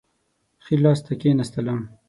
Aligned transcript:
ښي 0.63 0.75
لاس 0.83 0.99
ته 1.05 1.13
کښېنستلم. 1.19 1.79